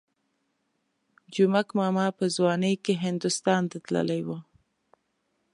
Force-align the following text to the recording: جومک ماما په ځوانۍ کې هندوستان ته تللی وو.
جومک 1.33 1.67
ماما 1.79 2.07
په 2.17 2.25
ځوانۍ 2.35 2.75
کې 2.83 2.93
هندوستان 3.05 3.61
ته 3.71 3.77
تللی 3.85 4.21
وو. 4.27 4.37